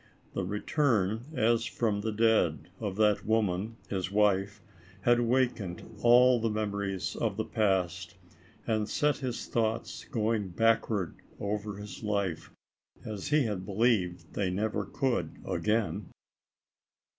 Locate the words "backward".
10.49-11.17